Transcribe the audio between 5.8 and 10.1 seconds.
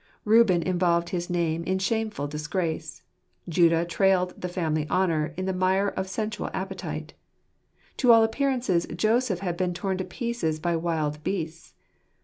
of sensual appetite. To all appearance Joseph had been torn to